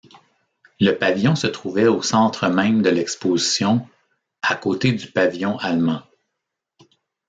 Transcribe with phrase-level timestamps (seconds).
[0.79, 3.87] Le pavillon se trouvait au centre même de l'exposition,
[4.41, 6.01] à côté du pavillon allemand.